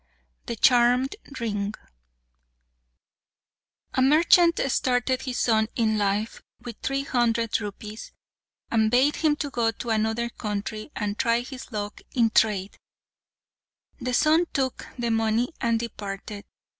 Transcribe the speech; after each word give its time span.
The 0.47 0.55
Charmed 0.55 1.15
Ring 1.39 1.75
A 3.93 4.01
merchant 4.01 4.59
started 4.71 5.21
his 5.21 5.37
son 5.37 5.67
in 5.75 5.99
life 5.99 6.41
with 6.59 6.77
three 6.81 7.03
hundred 7.03 7.61
rupees, 7.61 8.11
and 8.71 8.89
bade 8.89 9.17
him 9.17 9.35
go 9.35 9.69
to 9.69 9.89
another 9.91 10.29
country 10.31 10.89
and 10.95 11.19
try 11.19 11.41
his 11.41 11.71
luck 11.71 12.01
in 12.15 12.31
trade. 12.31 12.79
The 13.99 14.15
son 14.15 14.45
took 14.53 14.87
the 14.97 15.11
money 15.11 15.53
and 15.61 15.79
departed. 15.79 16.45